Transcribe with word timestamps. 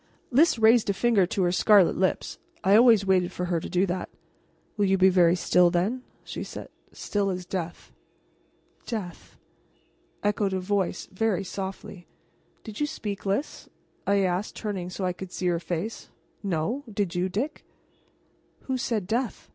Lys 0.31 0.57
raised 0.57 0.89
a 0.89 0.93
finger 0.93 1.27
to 1.27 1.43
her 1.43 1.51
scarlet 1.51 1.95
lips. 1.95 2.39
I 2.63 2.75
always 2.75 3.05
waited 3.05 3.31
for 3.31 3.45
her 3.45 3.59
to 3.59 3.69
do 3.69 3.85
that. 3.85 4.09
"Will 4.75 4.85
you 4.85 4.97
be 4.97 5.09
very 5.09 5.35
still, 5.35 5.69
then?" 5.69 6.01
she 6.23 6.43
said. 6.43 6.69
"Still 6.91 7.29
as 7.29 7.45
death." 7.45 7.91
"Death," 8.87 9.37
echoed 10.23 10.53
a 10.53 10.59
voice, 10.59 11.05
very 11.11 11.43
softly. 11.43 12.07
"Did 12.63 12.79
you 12.79 12.87
speak, 12.87 13.27
Lys?" 13.27 13.69
I 14.07 14.21
asked, 14.21 14.55
turning 14.55 14.89
so 14.89 15.03
that 15.03 15.09
I 15.09 15.13
could 15.13 15.31
see 15.31 15.45
her 15.45 15.59
face. 15.59 16.09
"No; 16.41 16.83
did 16.91 17.13
you, 17.13 17.29
Dick?" 17.29 17.63
"Who 18.61 18.79
said 18.79 19.05
'death'?" 19.05 19.49